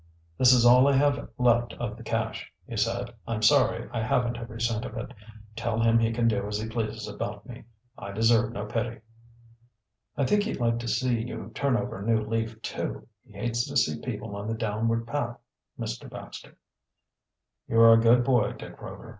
"That 0.39 0.47
is 0.51 0.65
all 0.65 0.87
I 0.87 0.93
have 0.93 1.29
left 1.37 1.73
of 1.73 1.95
the 1.95 2.01
cash," 2.01 2.51
he 2.67 2.75
said. 2.75 3.13
"I'm 3.27 3.43
sorry 3.43 3.87
I 3.91 4.01
haven't 4.01 4.35
every 4.37 4.59
cent 4.59 4.83
of 4.83 4.97
it. 4.97 5.13
Tell 5.55 5.79
him 5.79 5.99
he 5.99 6.11
can 6.11 6.27
do 6.27 6.47
as 6.47 6.57
he 6.59 6.67
pleases 6.67 7.07
about 7.07 7.47
me. 7.47 7.65
I 7.99 8.11
deserve 8.11 8.51
no 8.51 8.65
pity." 8.65 9.01
"I 10.17 10.25
think 10.25 10.41
he'd 10.41 10.59
like 10.59 10.79
to 10.79 10.87
see 10.87 11.21
you 11.21 11.51
turn 11.53 11.77
over 11.77 11.99
a 11.99 12.03
new 12.03 12.19
leaf, 12.23 12.59
too. 12.63 13.07
He 13.27 13.33
hates 13.33 13.67
to 13.67 13.77
see 13.77 13.99
people 13.99 14.35
on 14.35 14.47
the 14.47 14.55
downward 14.55 15.05
path, 15.05 15.37
Mr. 15.79 16.09
Baxter." 16.09 16.57
"You 17.67 17.79
are 17.81 17.93
a 17.93 18.01
good 18.01 18.23
boy, 18.23 18.53
Dick 18.53 18.81
Rover. 18.81 19.09